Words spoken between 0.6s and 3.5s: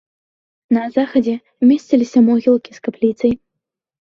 На захадзе месціліся могілкі з капліцай.